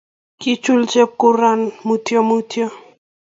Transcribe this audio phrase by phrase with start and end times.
[0.39, 2.65] Kichuul chepkurak Mutyo mutyo